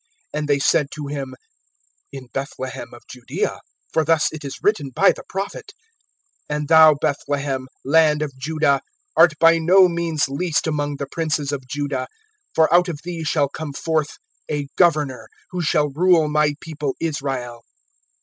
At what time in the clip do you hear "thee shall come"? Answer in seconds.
13.03-13.73